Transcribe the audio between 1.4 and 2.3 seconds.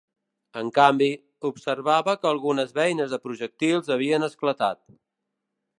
observava que